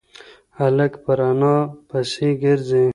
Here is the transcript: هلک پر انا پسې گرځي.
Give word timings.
هلک 0.59 0.93
پر 1.03 1.19
انا 1.29 1.55
پسې 1.87 2.29
گرځي. 2.41 2.85